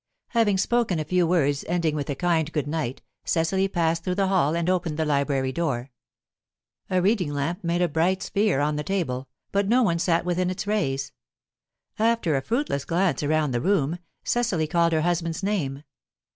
Having 0.29 0.57
spoken 0.57 0.99
a 0.99 1.05
few 1.05 1.27
words, 1.27 1.63
ending 1.67 1.95
with 1.95 2.09
a 2.09 2.15
kind 2.15 2.51
good 2.51 2.65
night, 2.65 3.03
Cecily 3.23 3.67
passed 3.67 4.03
through 4.03 4.15
the 4.15 4.29
hall 4.29 4.55
and 4.55 4.67
opened 4.67 4.97
the 4.97 5.05
library 5.05 5.51
door. 5.51 5.91
A 6.89 6.99
reading 7.03 7.31
lamp 7.31 7.63
made 7.63 7.83
a 7.83 7.87
bright 7.87 8.23
sphere 8.23 8.61
on 8.61 8.77
the 8.77 8.83
table, 8.83 9.27
but 9.51 9.67
no 9.67 9.83
one 9.83 9.99
sat 9.99 10.25
within 10.25 10.49
its 10.49 10.65
rays. 10.65 11.11
After 11.99 12.35
a 12.35 12.41
fruitless 12.41 12.83
glance 12.83 13.21
round 13.21 13.53
the 13.53 13.61
room, 13.61 13.99
Cecily 14.23 14.65
called 14.65 14.91
her 14.93 15.01
husband's 15.01 15.43
name. 15.43 15.83